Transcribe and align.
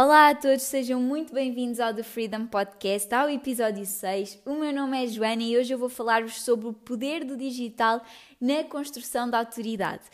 Olá 0.00 0.28
a 0.28 0.34
todos, 0.36 0.62
sejam 0.62 1.00
muito 1.00 1.34
bem-vindos 1.34 1.80
ao 1.80 1.92
The 1.92 2.04
Freedom 2.04 2.46
Podcast, 2.46 3.12
ao 3.12 3.28
episódio 3.28 3.84
6. 3.84 4.40
O 4.46 4.54
meu 4.54 4.72
nome 4.72 5.02
é 5.02 5.08
Joana 5.08 5.42
e 5.42 5.58
hoje 5.58 5.74
eu 5.74 5.78
vou 5.78 5.88
falar-vos 5.88 6.40
sobre 6.40 6.68
o 6.68 6.72
poder 6.72 7.24
do 7.24 7.36
digital 7.36 8.00
na 8.40 8.62
construção 8.62 9.28
da 9.28 9.40
autoridade. 9.40 10.04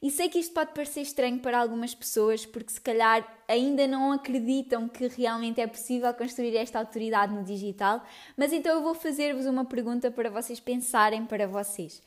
E 0.00 0.10
sei 0.10 0.30
que 0.30 0.38
isto 0.38 0.54
pode 0.54 0.72
parecer 0.72 1.02
estranho 1.02 1.40
para 1.40 1.60
algumas 1.60 1.94
pessoas, 1.94 2.46
porque 2.46 2.72
se 2.72 2.80
calhar 2.80 3.22
ainda 3.46 3.86
não 3.86 4.12
acreditam 4.12 4.88
que 4.88 5.08
realmente 5.08 5.60
é 5.60 5.66
possível 5.66 6.14
construir 6.14 6.56
esta 6.56 6.78
autoridade 6.78 7.34
no 7.34 7.44
digital, 7.44 8.02
mas 8.38 8.50
então 8.50 8.72
eu 8.72 8.82
vou 8.82 8.94
fazer-vos 8.94 9.44
uma 9.44 9.66
pergunta 9.66 10.10
para 10.10 10.30
vocês 10.30 10.58
pensarem 10.58 11.26
para 11.26 11.46
vocês. 11.46 12.02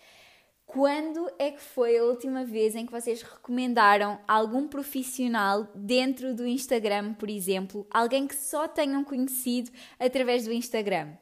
Quando 0.67 1.31
é 1.39 1.49
que 1.49 1.61
foi 1.61 1.97
a 1.97 2.03
última 2.03 2.43
vez 2.43 2.75
em 2.75 2.85
que 2.85 2.91
vocês 2.91 3.21
recomendaram 3.21 4.19
algum 4.27 4.67
profissional 4.67 5.65
dentro 5.73 6.35
do 6.35 6.45
Instagram, 6.45 7.13
por 7.13 7.29
exemplo, 7.29 7.87
alguém 7.89 8.27
que 8.27 8.35
só 8.35 8.67
tenham 8.67 9.01
conhecido 9.01 9.71
através 9.97 10.45
do 10.45 10.51
Instagram? 10.51 11.13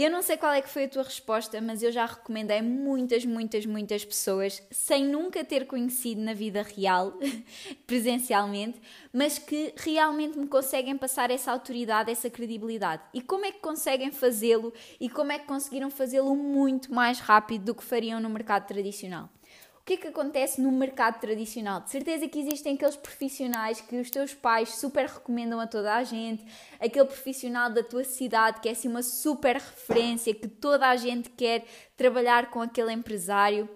Eu 0.00 0.12
não 0.12 0.22
sei 0.22 0.36
qual 0.36 0.52
é 0.52 0.62
que 0.62 0.68
foi 0.68 0.84
a 0.84 0.88
tua 0.88 1.02
resposta, 1.02 1.60
mas 1.60 1.82
eu 1.82 1.90
já 1.90 2.06
recomendei 2.06 2.62
muitas, 2.62 3.24
muitas, 3.24 3.66
muitas 3.66 4.04
pessoas 4.04 4.62
sem 4.70 5.04
nunca 5.04 5.44
ter 5.44 5.66
conhecido 5.66 6.20
na 6.20 6.32
vida 6.32 6.62
real, 6.62 7.18
presencialmente, 7.84 8.80
mas 9.12 9.40
que 9.40 9.74
realmente 9.76 10.38
me 10.38 10.46
conseguem 10.46 10.96
passar 10.96 11.32
essa 11.32 11.50
autoridade, 11.50 12.12
essa 12.12 12.30
credibilidade. 12.30 13.02
E 13.12 13.20
como 13.20 13.44
é 13.44 13.50
que 13.50 13.58
conseguem 13.58 14.12
fazê-lo 14.12 14.72
e 15.00 15.10
como 15.10 15.32
é 15.32 15.38
que 15.40 15.48
conseguiram 15.48 15.90
fazê-lo 15.90 16.36
muito 16.36 16.94
mais 16.94 17.18
rápido 17.18 17.64
do 17.64 17.74
que 17.74 17.82
fariam 17.82 18.20
no 18.20 18.30
mercado 18.30 18.68
tradicional? 18.68 19.28
Que 19.88 19.94
é 19.94 19.96
que 19.96 20.08
acontece 20.08 20.60
no 20.60 20.70
mercado 20.70 21.18
tradicional? 21.18 21.80
De 21.80 21.90
certeza 21.90 22.28
que 22.28 22.38
existem 22.38 22.74
aqueles 22.74 22.94
profissionais 22.94 23.80
que 23.80 23.98
os 23.98 24.10
teus 24.10 24.34
pais 24.34 24.74
super 24.74 25.06
recomendam 25.06 25.58
a 25.58 25.66
toda 25.66 25.94
a 25.94 26.04
gente, 26.04 26.44
aquele 26.78 27.06
profissional 27.06 27.70
da 27.70 27.82
tua 27.82 28.04
cidade 28.04 28.60
que 28.60 28.68
é 28.68 28.72
assim 28.72 28.86
uma 28.86 29.02
super 29.02 29.56
referência, 29.56 30.34
que 30.34 30.46
toda 30.46 30.86
a 30.86 30.96
gente 30.96 31.30
quer 31.30 31.64
trabalhar 31.96 32.50
com 32.50 32.60
aquele 32.60 32.92
empresário, 32.92 33.66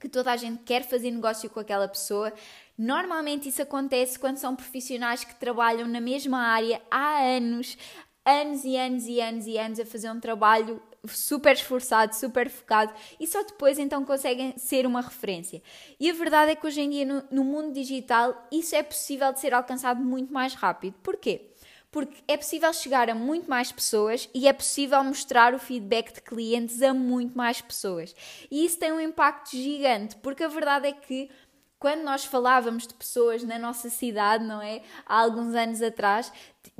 que 0.00 0.08
toda 0.08 0.30
a 0.30 0.36
gente 0.36 0.62
quer 0.62 0.84
fazer 0.84 1.10
negócio 1.10 1.50
com 1.50 1.58
aquela 1.58 1.88
pessoa. 1.88 2.32
Normalmente 2.78 3.48
isso 3.48 3.60
acontece 3.60 4.16
quando 4.16 4.36
são 4.36 4.54
profissionais 4.54 5.24
que 5.24 5.34
trabalham 5.34 5.88
na 5.88 6.00
mesma 6.00 6.38
área 6.38 6.80
há 6.88 7.18
anos, 7.18 7.76
anos 8.24 8.64
e 8.64 8.76
anos 8.76 9.06
e 9.06 9.20
anos 9.20 9.46
e 9.46 9.58
anos 9.58 9.80
a 9.80 9.86
fazer 9.86 10.10
um 10.10 10.18
trabalho 10.18 10.80
super 11.06 11.52
esforçado, 11.52 12.14
super 12.14 12.48
focado 12.48 12.92
e 13.20 13.26
só 13.26 13.42
depois 13.42 13.78
então 13.78 14.04
conseguem 14.04 14.54
ser 14.56 14.86
uma 14.86 15.02
referência. 15.02 15.62
E 16.00 16.08
a 16.08 16.14
verdade 16.14 16.52
é 16.52 16.56
que 16.56 16.66
hoje 16.66 16.80
em 16.80 16.90
dia 16.90 17.04
no, 17.04 17.22
no 17.30 17.44
mundo 17.44 17.72
digital 17.72 18.46
isso 18.50 18.74
é 18.74 18.82
possível 18.82 19.32
de 19.32 19.40
ser 19.40 19.52
alcançado 19.52 20.02
muito 20.02 20.32
mais 20.32 20.54
rápido. 20.54 20.94
Porquê? 21.02 21.50
Porque 21.90 22.24
é 22.26 22.36
possível 22.36 22.72
chegar 22.72 23.08
a 23.08 23.14
muito 23.14 23.48
mais 23.48 23.70
pessoas 23.70 24.28
e 24.34 24.48
é 24.48 24.52
possível 24.52 25.04
mostrar 25.04 25.54
o 25.54 25.60
feedback 25.60 26.12
de 26.12 26.20
clientes 26.22 26.82
a 26.82 26.92
muito 26.92 27.36
mais 27.36 27.60
pessoas. 27.60 28.16
E 28.50 28.64
isso 28.64 28.80
tem 28.80 28.90
um 28.90 28.98
impacto 28.98 29.50
gigante, 29.50 30.16
porque 30.16 30.42
a 30.42 30.48
verdade 30.48 30.88
é 30.88 30.92
que 30.92 31.30
quando 31.84 32.02
nós 32.02 32.24
falávamos 32.24 32.86
de 32.86 32.94
pessoas 32.94 33.42
na 33.42 33.58
nossa 33.58 33.90
cidade, 33.90 34.42
não 34.42 34.62
é? 34.62 34.80
Há 35.04 35.20
alguns 35.20 35.54
anos 35.54 35.82
atrás, 35.82 36.32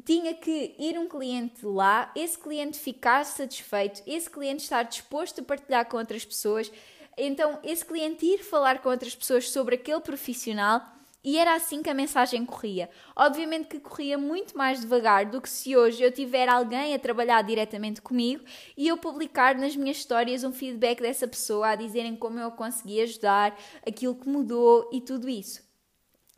tinha 0.02 0.32
que 0.32 0.74
ir 0.78 0.98
um 0.98 1.06
cliente 1.06 1.66
lá, 1.66 2.10
esse 2.16 2.38
cliente 2.38 2.78
ficar 2.78 3.22
satisfeito, 3.26 4.02
esse 4.06 4.30
cliente 4.30 4.62
estar 4.62 4.82
disposto 4.84 5.42
a 5.42 5.44
partilhar 5.44 5.84
com 5.90 5.98
outras 5.98 6.24
pessoas, 6.24 6.72
então 7.18 7.58
esse 7.62 7.84
cliente 7.84 8.24
ir 8.24 8.38
falar 8.38 8.78
com 8.78 8.88
outras 8.88 9.14
pessoas 9.14 9.50
sobre 9.50 9.74
aquele 9.74 10.00
profissional 10.00 10.80
e 11.24 11.38
era 11.38 11.54
assim 11.54 11.82
que 11.82 11.88
a 11.88 11.94
mensagem 11.94 12.44
corria. 12.44 12.90
Obviamente 13.16 13.68
que 13.68 13.80
corria 13.80 14.18
muito 14.18 14.56
mais 14.56 14.80
devagar 14.80 15.26
do 15.26 15.40
que 15.40 15.48
se 15.48 15.74
hoje 15.74 16.02
eu 16.02 16.12
tiver 16.12 16.48
alguém 16.48 16.94
a 16.94 16.98
trabalhar 16.98 17.42
diretamente 17.42 18.02
comigo 18.02 18.44
e 18.76 18.86
eu 18.86 18.98
publicar 18.98 19.56
nas 19.56 19.74
minhas 19.74 19.96
histórias 19.96 20.44
um 20.44 20.52
feedback 20.52 21.00
dessa 21.00 21.26
pessoa 21.26 21.68
a 21.68 21.76
dizerem 21.76 22.14
como 22.14 22.38
eu 22.38 22.50
consegui 22.50 23.00
ajudar, 23.00 23.58
aquilo 23.86 24.14
que 24.14 24.28
mudou 24.28 24.90
e 24.92 25.00
tudo 25.00 25.28
isso. 25.28 25.64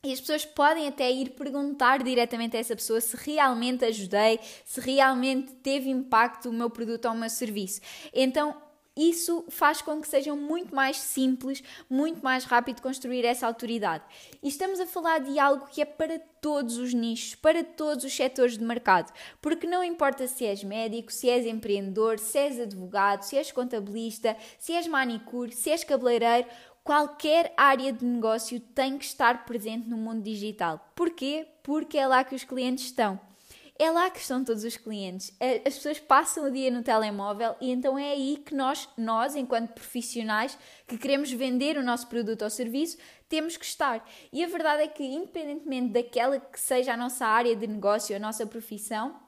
E 0.05 0.12
as 0.12 0.21
pessoas 0.21 0.44
podem 0.44 0.87
até 0.87 1.11
ir 1.11 1.31
perguntar 1.31 2.00
diretamente 2.00 2.56
a 2.56 2.61
essa 2.61 2.77
pessoa 2.77 3.00
se 3.00 3.16
realmente 3.16 3.84
ajudei, 3.84 4.38
se 4.65 4.81
realmente 4.81 5.53
teve 5.55 5.91
impacto 5.91 6.49
o 6.49 6.53
meu 6.53 6.71
produto 6.71 7.06
ou 7.06 7.12
o 7.12 7.16
meu 7.16 7.28
serviço. 7.28 7.81
Então, 8.15 8.55
isso 8.97 9.45
faz 9.49 9.83
com 9.83 10.01
que 10.01 10.09
seja 10.09 10.34
muito 10.34 10.75
mais 10.75 10.97
simples, 10.97 11.62
muito 11.89 12.23
mais 12.25 12.45
rápido 12.45 12.81
construir 12.81 13.25
essa 13.25 13.47
autoridade. 13.47 14.05
E 14.43 14.49
estamos 14.49 14.81
a 14.81 14.87
falar 14.87 15.21
de 15.21 15.39
algo 15.39 15.67
que 15.67 15.83
é 15.83 15.84
para 15.84 16.19
todos 16.41 16.79
os 16.79 16.95
nichos, 16.95 17.35
para 17.35 17.62
todos 17.62 18.05
os 18.05 18.15
setores 18.15 18.56
de 18.56 18.65
mercado, 18.65 19.12
porque 19.43 19.67
não 19.67 19.85
importa 19.85 20.27
se 20.27 20.47
és 20.47 20.65
médico, 20.65 21.12
se 21.12 21.29
és 21.29 21.45
empreendedor, 21.45 22.19
se 22.19 22.39
és 22.39 22.59
advogado, 22.59 23.23
se 23.23 23.37
és 23.37 23.53
contabilista, 23.53 24.37
se 24.59 24.73
és 24.73 24.87
manicure, 24.87 25.53
se 25.53 25.71
és 25.71 25.85
cabeleireiro, 25.85 26.49
qualquer 26.83 27.53
área 27.56 27.93
de 27.93 28.05
negócio 28.05 28.61
tem 28.61 28.97
que 28.97 29.05
estar 29.05 29.45
presente 29.45 29.89
no 29.89 29.97
mundo 29.97 30.23
digital. 30.23 30.93
Porquê? 30.95 31.47
Porque 31.62 31.99
é 31.99 32.06
lá 32.06 32.23
que 32.23 32.35
os 32.35 32.45
clientes 32.45 32.85
estão. 32.85 33.21
É 33.78 33.91
lá 33.91 34.09
que 34.09 34.19
estão 34.19 34.42
todos 34.42 34.64
os 34.64 34.76
clientes. 34.76 35.32
As 35.66 35.75
pessoas 35.75 35.98
passam 35.98 36.47
o 36.47 36.50
dia 36.50 36.70
no 36.70 36.82
telemóvel 36.82 37.54
e 37.60 37.70
então 37.70 37.98
é 37.98 38.12
aí 38.12 38.42
que 38.44 38.54
nós, 38.54 38.88
nós, 38.97 39.37
enquanto 39.37 39.72
profissionais 39.75 40.56
que 40.87 40.97
queremos 40.97 41.31
vender 41.31 41.76
o 41.76 41.82
nosso 41.82 42.06
produto 42.06 42.42
ou 42.42 42.50
serviço, 42.50 42.97
temos 43.28 43.56
que 43.56 43.66
estar. 43.66 44.09
E 44.32 44.42
a 44.42 44.47
verdade 44.47 44.82
é 44.82 44.88
que, 44.88 45.04
independentemente 45.04 45.92
daquela 45.92 46.41
que 46.41 46.59
seja 46.59 46.94
a 46.94 46.97
nossa 46.97 47.26
área 47.26 47.54
de 47.54 47.66
negócio, 47.66 48.16
a 48.16 48.19
nossa 48.19 48.47
profissão, 48.47 49.25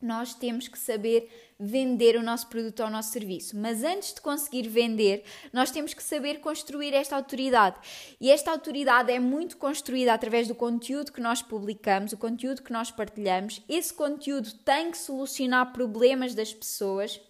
nós 0.00 0.34
temos 0.34 0.66
que 0.66 0.78
saber 0.78 1.30
vender 1.58 2.16
o 2.16 2.22
nosso 2.22 2.46
produto 2.48 2.80
ou 2.80 2.86
o 2.86 2.90
nosso 2.90 3.12
serviço. 3.12 3.56
Mas 3.56 3.84
antes 3.84 4.14
de 4.14 4.20
conseguir 4.20 4.66
vender, 4.66 5.24
nós 5.52 5.70
temos 5.70 5.92
que 5.92 6.02
saber 6.02 6.40
construir 6.40 6.94
esta 6.94 7.14
autoridade. 7.16 7.76
E 8.18 8.30
esta 8.30 8.50
autoridade 8.50 9.12
é 9.12 9.20
muito 9.20 9.58
construída 9.58 10.14
através 10.14 10.48
do 10.48 10.54
conteúdo 10.54 11.12
que 11.12 11.20
nós 11.20 11.42
publicamos, 11.42 12.12
o 12.12 12.16
conteúdo 12.16 12.62
que 12.62 12.72
nós 12.72 12.90
partilhamos. 12.90 13.62
Esse 13.68 13.92
conteúdo 13.92 14.50
tem 14.64 14.90
que 14.90 14.96
solucionar 14.96 15.72
problemas 15.72 16.34
das 16.34 16.54
pessoas. 16.54 17.20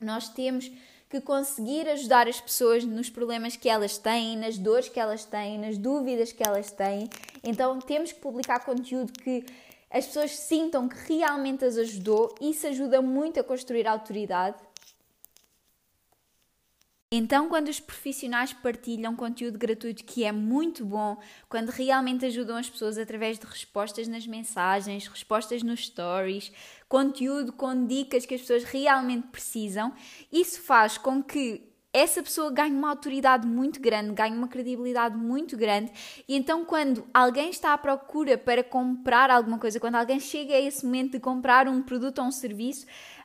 Nós 0.00 0.28
temos 0.28 0.70
que 1.08 1.20
conseguir 1.20 1.88
ajudar 1.88 2.26
as 2.26 2.40
pessoas 2.40 2.84
nos 2.84 3.08
problemas 3.08 3.54
que 3.54 3.68
elas 3.68 3.98
têm, 3.98 4.36
nas 4.36 4.58
dores 4.58 4.88
que 4.88 4.98
elas 4.98 5.24
têm, 5.24 5.58
nas 5.58 5.78
dúvidas 5.78 6.32
que 6.32 6.42
elas 6.44 6.72
têm. 6.72 7.08
Então 7.44 7.78
temos 7.78 8.10
que 8.10 8.18
publicar 8.18 8.64
conteúdo 8.64 9.12
que 9.12 9.44
as 9.94 10.06
pessoas 10.06 10.32
sintam 10.32 10.88
que 10.88 11.14
realmente 11.14 11.64
as 11.64 11.78
ajudou, 11.78 12.34
isso 12.40 12.66
ajuda 12.66 13.00
muito 13.00 13.38
a 13.38 13.44
construir 13.44 13.86
a 13.86 13.92
autoridade. 13.92 14.60
Então, 17.12 17.48
quando 17.48 17.68
os 17.68 17.78
profissionais 17.78 18.52
partilham 18.52 19.14
conteúdo 19.14 19.56
gratuito 19.56 20.02
que 20.02 20.24
é 20.24 20.32
muito 20.32 20.84
bom, 20.84 21.16
quando 21.48 21.68
realmente 21.68 22.26
ajudam 22.26 22.56
as 22.56 22.68
pessoas 22.68 22.98
através 22.98 23.38
de 23.38 23.46
respostas 23.46 24.08
nas 24.08 24.26
mensagens, 24.26 25.06
respostas 25.06 25.62
nos 25.62 25.86
stories, 25.86 26.50
conteúdo 26.88 27.52
com 27.52 27.86
dicas 27.86 28.26
que 28.26 28.34
as 28.34 28.40
pessoas 28.40 28.64
realmente 28.64 29.28
precisam, 29.28 29.94
isso 30.32 30.60
faz 30.60 30.98
com 30.98 31.22
que 31.22 31.72
essa 31.94 32.20
pessoa 32.20 32.50
ganha 32.50 32.74
uma 32.74 32.90
autoridade 32.90 33.46
muito 33.46 33.80
grande, 33.80 34.12
ganha 34.12 34.36
uma 34.36 34.48
credibilidade 34.48 35.16
muito 35.16 35.56
grande, 35.56 35.92
e 36.28 36.36
então 36.36 36.64
quando 36.64 37.06
alguém 37.14 37.50
está 37.50 37.72
à 37.72 37.78
procura 37.78 38.36
para 38.36 38.64
comprar 38.64 39.30
alguma 39.30 39.60
coisa, 39.60 39.78
quando 39.78 39.94
alguém 39.94 40.18
chega 40.18 40.54
a 40.54 40.60
esse 40.60 40.84
momento 40.84 41.12
de 41.12 41.20
comprar 41.20 41.68
um 41.68 41.80
produto 41.80 42.18
ou 42.18 42.24
um 42.24 42.32
serviço, 42.32 42.84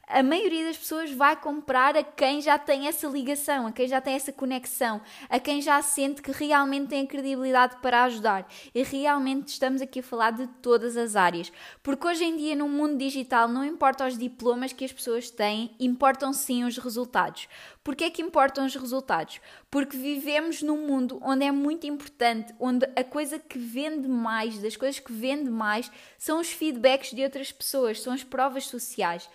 a 0.09 0.24
maioria 0.24 0.66
das 0.66 0.75
pessoas 0.75 1.12
vai 1.12 1.36
comprar 1.36 1.96
a 1.96 2.02
quem 2.02 2.42
já 2.42 2.58
tem 2.58 2.88
essa 2.88 3.08
ligação, 3.08 3.68
a 3.68 3.72
quem 3.72 3.88
já 3.88 4.02
tem 4.02 4.16
essa 4.16 4.34
conexão, 4.34 5.00
a 5.30 5.40
quem 5.40 5.62
já 5.62 5.80
sente 5.84 6.20
que 6.20 6.31
realmente 6.31 6.88
tem 6.88 7.03
a 7.03 7.08
credibilidade 7.08 7.75
para 7.80 8.06
ajudar. 8.06 8.52
E 8.74 8.81
realmente 8.81 9.50
estamos 9.50 9.84
aqui 9.84 10.00
a 10.00 10.03
falar 10.03 10.31
de 10.31 10.47
todas 10.64 10.97
as 10.97 11.16
áreas. 11.16 11.52
Porque 11.84 12.08
hoje 12.08 12.23
em 12.23 12.35
dia, 12.35 12.56
no 12.56 12.67
mundo 12.67 12.97
digital, 12.97 13.47
não 13.47 13.64
importa 13.64 14.08
os 14.08 14.17
diplomas 14.17 14.73
que 14.73 14.84
as 14.84 14.91
pessoas 14.91 15.29
têm, 15.29 15.76
importam 15.79 16.34
sim 16.34 16.64
os 16.64 16.76
resultados. 16.79 17.47
Porquê 17.84 18.06
é 18.06 18.09
que 18.09 18.23
importam 18.23 18.66
os 18.66 18.76
resultados? 18.76 19.40
Porque 19.70 19.96
vivemos 19.96 20.64
num 20.64 20.88
mundo 20.88 21.20
onde 21.22 21.46
é 21.46 21.52
muito 21.52 21.85
importante, 21.85 22.52
onde 22.59 22.84
a 22.96 23.03
coisa 23.03 23.38
que 23.38 23.59
vende 23.59 24.08
mais, 24.08 24.58
das 24.58 24.76
coisas 24.76 25.00
que 25.00 25.14
vende 25.14 25.52
mais, 25.52 25.91
são 26.17 26.40
os 26.40 26.50
feedbacks 26.50 27.11
de 27.11 27.23
outras 27.23 27.52
pessoas, 27.52 28.02
são 28.02 28.11
as 28.11 28.23
provas 28.23 28.66
sociais 28.66 29.29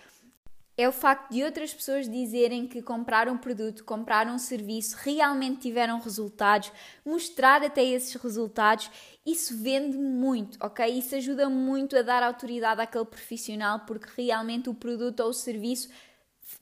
é 0.77 0.87
o 0.89 0.91
facto 0.91 1.31
de 1.31 1.43
outras 1.43 1.73
pessoas 1.73 2.09
dizerem 2.09 2.67
que 2.67 2.81
compraram 2.81 3.33
um 3.33 3.37
produto, 3.37 3.83
compraram 3.83 4.35
um 4.35 4.39
serviço, 4.39 4.97
realmente 4.99 5.61
tiveram 5.61 5.99
resultados, 5.99 6.71
mostrar 7.05 7.63
até 7.63 7.83
esses 7.83 8.13
resultados, 8.15 8.91
isso 9.25 9.57
vende 9.57 9.97
muito, 9.97 10.57
ok? 10.61 10.85
Isso 10.85 11.15
ajuda 11.15 11.49
muito 11.49 11.97
a 11.97 12.01
dar 12.01 12.23
autoridade 12.23 12.81
àquele 12.81 13.05
profissional 13.05 13.81
porque 13.81 14.21
realmente 14.21 14.69
o 14.69 14.73
produto 14.73 15.21
ou 15.21 15.29
o 15.29 15.33
serviço 15.33 15.89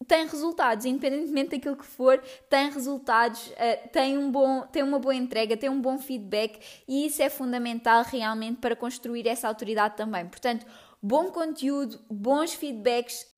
tem 0.07 0.25
resultados, 0.27 0.85
independentemente 0.85 1.51
daquilo 1.51 1.75
que 1.75 1.85
for, 1.85 2.21
tem 2.49 2.69
resultados, 2.71 3.47
uh, 3.47 3.89
tem, 3.91 4.17
um 4.17 4.31
bom, 4.31 4.61
tem 4.67 4.81
uma 4.81 4.99
boa 4.99 5.15
entrega, 5.15 5.57
tem 5.57 5.69
um 5.69 5.81
bom 5.81 5.97
feedback 5.97 6.59
e 6.87 7.05
isso 7.05 7.21
é 7.21 7.29
fundamental 7.29 8.03
realmente 8.03 8.59
para 8.59 8.75
construir 8.75 9.27
essa 9.27 9.47
autoridade 9.47 9.97
também. 9.97 10.25
Portanto, 10.25 10.65
bom 11.01 11.31
conteúdo, 11.31 11.99
bons 12.09 12.53
feedbacks 12.53 13.32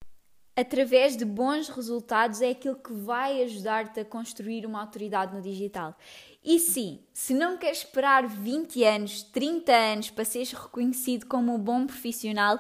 através 0.56 1.18
de 1.18 1.26
bons 1.26 1.68
resultados 1.68 2.42
é 2.42 2.52
aquilo 2.52 2.76
que 2.76 2.94
vai 2.94 3.44
ajudar-te 3.44 4.00
a 4.00 4.06
construir 4.06 4.66
uma 4.66 4.80
autoridade 4.80 5.36
no 5.36 5.42
digital. 5.42 5.96
E 6.44 6.60
sim, 6.60 7.00
se 7.14 7.34
não 7.34 7.58
queres 7.58 7.80
esperar 7.80 8.28
20 8.28 8.84
anos, 8.84 9.24
30 9.24 9.72
anos 9.72 10.10
para 10.12 10.24
seres 10.24 10.54
reconhecido 10.54 11.26
como 11.26 11.54
um 11.54 11.60
bom 11.60 11.86
profissional, 11.86 12.60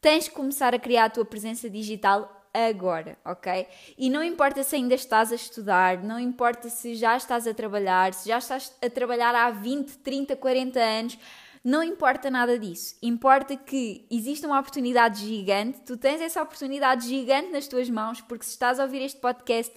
tens 0.00 0.28
que 0.28 0.34
começar 0.34 0.74
a 0.74 0.78
criar 0.78 1.06
a 1.06 1.10
tua 1.10 1.24
presença 1.24 1.68
digital 1.68 2.30
agora, 2.54 3.18
ok? 3.24 3.66
E 3.98 4.08
não 4.08 4.22
importa 4.22 4.62
se 4.62 4.76
ainda 4.76 4.94
estás 4.94 5.32
a 5.32 5.34
estudar, 5.34 6.02
não 6.04 6.20
importa 6.20 6.68
se 6.68 6.94
já 6.94 7.16
estás 7.16 7.48
a 7.48 7.52
trabalhar, 7.52 8.14
se 8.14 8.28
já 8.28 8.38
estás 8.38 8.72
a 8.80 8.88
trabalhar 8.88 9.34
há 9.34 9.50
20, 9.50 9.98
30, 9.98 10.36
40 10.36 10.78
anos, 10.78 11.18
não 11.64 11.82
importa 11.82 12.30
nada 12.30 12.58
disso. 12.58 12.94
Importa 13.02 13.56
que 13.56 14.06
existe 14.10 14.44
uma 14.44 14.60
oportunidade 14.60 15.26
gigante, 15.26 15.80
tu 15.80 15.96
tens 15.96 16.20
essa 16.20 16.42
oportunidade 16.42 17.08
gigante 17.08 17.50
nas 17.50 17.66
tuas 17.66 17.88
mãos, 17.88 18.20
porque 18.20 18.44
se 18.44 18.50
estás 18.50 18.78
a 18.78 18.84
ouvir 18.84 19.00
este 19.00 19.18
podcast, 19.18 19.74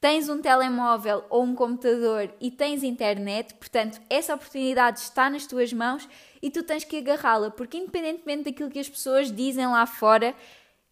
tens 0.00 0.28
um 0.28 0.42
telemóvel 0.42 1.24
ou 1.30 1.44
um 1.44 1.54
computador 1.54 2.34
e 2.40 2.50
tens 2.50 2.82
internet, 2.82 3.54
portanto, 3.54 4.00
essa 4.10 4.34
oportunidade 4.34 4.98
está 4.98 5.30
nas 5.30 5.46
tuas 5.46 5.72
mãos 5.72 6.08
e 6.42 6.50
tu 6.50 6.64
tens 6.64 6.82
que 6.82 6.98
agarrá-la, 6.98 7.52
porque 7.52 7.78
independentemente 7.78 8.44
daquilo 8.44 8.70
que 8.70 8.80
as 8.80 8.88
pessoas 8.88 9.30
dizem 9.30 9.66
lá 9.66 9.86
fora, 9.86 10.34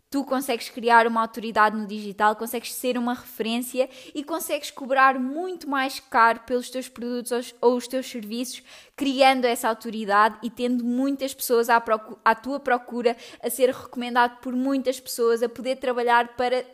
Tu 0.08 0.25
consegues 0.25 0.69
criar 0.69 1.06
uma 1.06 1.20
autoridade 1.20 1.76
no 1.76 1.87
digital, 1.87 2.37
consegues 2.37 2.73
ser 2.73 2.97
uma 2.97 3.12
referência 3.12 3.88
e 4.14 4.23
consegues 4.23 4.70
cobrar 4.70 5.19
muito 5.19 5.69
mais 5.69 5.99
caro 5.99 6.41
pelos 6.47 6.70
teus 6.70 6.88
produtos 6.88 7.55
ou 7.61 7.76
os 7.76 7.88
teus 7.88 8.06
serviços, 8.06 8.62
criando 8.94 9.47
essa 9.47 9.69
autoridade 9.69 10.38
e 10.43 10.49
tendo 10.49 10.85
muitas 10.85 11.35
pessoas 11.35 11.69
à, 11.69 11.82
à 12.25 12.35
tua 12.37 12.61
procura, 12.61 13.17
a 13.43 13.50
ser 13.50 13.70
recomendado 13.70 14.38
por 14.41 14.53
muitas 14.55 15.00
pessoas, 15.00 15.43
a 15.43 15.49
poder 15.49 15.76
trabalhar 15.76 16.37
para 16.37 16.64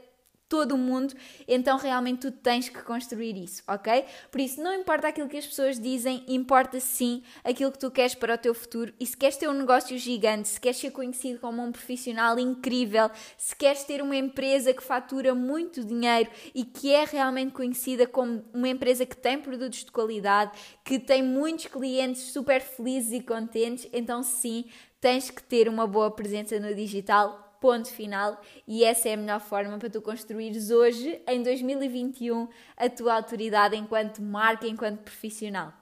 todo 0.53 0.73
o 0.73 0.79
mundo, 0.79 1.15
então 1.49 1.79
realmente 1.79 2.21
tu 2.21 2.31
tens 2.31 2.69
que 2.69 2.83
construir 2.83 3.43
isso, 3.43 3.63
ok? 3.67 4.05
Por 4.31 4.39
isso, 4.39 4.63
não 4.63 4.75
importa 4.75 5.09
aquilo 5.09 5.27
que 5.27 5.39
as 5.39 5.47
pessoas 5.47 5.81
dizem, 5.81 6.23
importa 6.29 6.79
sim 6.79 7.23
aquilo 7.43 7.73
que 7.73 7.79
tu 7.79 7.91
queres 7.91 8.15
para 8.15 8.35
o 8.35 8.37
teu 8.37 8.53
futuro. 8.53 8.93
E 9.01 9.07
se 9.07 9.17
queres 9.17 9.39
ter 9.39 9.49
um 9.49 9.55
negócio 9.55 9.97
gigante, 9.97 10.49
se 10.49 10.61
queres 10.61 10.77
ser 10.77 10.91
conhecido 10.91 11.41
como 11.41 11.63
um 11.63 11.73
profissional 11.73 12.39
incrível, 12.39 13.11
se 13.39 13.57
queres 13.57 13.83
ter 13.85 14.03
uma 14.03 14.15
empresa 14.15 14.75
que 14.75 14.83
fatura 14.83 15.35
muito 15.35 15.83
dinheiro 15.83 16.29
e 16.55 16.67
que 16.67 16.93
é 16.93 17.07
realmente 17.07 17.53
conhecida 17.53 18.07
como 18.07 18.45
uma 18.53 18.69
empresa 18.69 19.07
que 19.07 19.17
tem 19.17 19.41
produtos 19.41 19.87
de 19.87 19.91
qualidade, 19.91 20.53
que 20.85 20.99
tem 20.99 21.23
muitos 21.23 21.65
clientes 21.65 22.25
super 22.31 22.61
felizes 22.61 23.13
e 23.13 23.23
contentes, 23.23 23.89
então 23.91 24.23
sim, 24.23 24.67
tens 25.01 25.31
que 25.31 25.43
ter 25.43 25.67
uma 25.67 25.87
boa 25.87 26.11
presença 26.11 26.61
no 26.61 26.75
digital 26.75 27.52
ponto 27.63 27.89
final, 27.89 28.41
e 28.67 28.83
essa 28.83 29.09
é 29.09 29.15
a 29.15 29.17
melhor 29.17 29.41
forma 29.41 29.79
para 29.79 29.89
tu 29.89 30.03
construires 30.03 30.73
hoje, 30.73 31.23
em 31.29 31.45
2021, 31.45 32.49
a 32.77 32.91
tua 32.91 33.15
autoridade 33.15 33.77
enquanto 33.77 34.21
marca, 34.21 34.67
enquanto 34.67 35.03
profissional. 35.03 35.73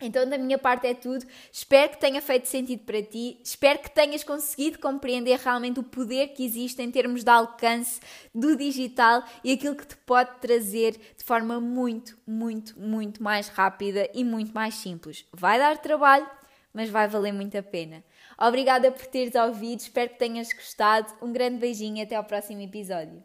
Então, 0.00 0.28
da 0.28 0.36
minha 0.36 0.58
parte 0.58 0.88
é 0.88 0.92
tudo. 0.92 1.24
Espero 1.52 1.92
que 1.92 2.00
tenha 2.00 2.20
feito 2.20 2.48
sentido 2.48 2.84
para 2.84 3.00
ti. 3.00 3.40
Espero 3.44 3.78
que 3.78 3.88
tenhas 3.88 4.24
conseguido 4.24 4.80
compreender 4.80 5.38
realmente 5.38 5.78
o 5.78 5.84
poder 5.84 6.28
que 6.34 6.44
existe 6.44 6.82
em 6.82 6.90
termos 6.90 7.22
de 7.22 7.30
alcance 7.30 8.00
do 8.34 8.56
digital 8.56 9.22
e 9.44 9.52
aquilo 9.52 9.76
que 9.76 9.86
te 9.86 9.96
pode 9.98 10.40
trazer 10.40 10.98
de 11.16 11.22
forma 11.24 11.60
muito, 11.60 12.18
muito, 12.26 12.78
muito 12.78 13.22
mais 13.22 13.46
rápida 13.46 14.10
e 14.12 14.24
muito 14.24 14.52
mais 14.52 14.74
simples. 14.74 15.24
Vai 15.32 15.60
dar 15.60 15.78
trabalho, 15.78 16.28
mas 16.72 16.90
vai 16.90 17.06
valer 17.06 17.32
muito 17.32 17.56
a 17.56 17.62
pena. 17.62 18.02
Obrigada 18.38 18.92
por 18.92 19.06
teres 19.06 19.34
ouvido, 19.34 19.80
espero 19.80 20.10
que 20.10 20.18
tenhas 20.18 20.52
gostado. 20.52 21.12
Um 21.22 21.32
grande 21.32 21.56
beijinho 21.58 21.96
e 21.98 22.02
até 22.02 22.14
ao 22.14 22.24
próximo 22.24 22.60
episódio. 22.60 23.24